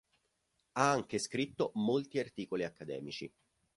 Ha 0.77 0.89
anche 0.89 1.19
scritto 1.19 1.73
molti 1.75 2.17
articoli 2.17 2.63
accademici. 2.63 3.31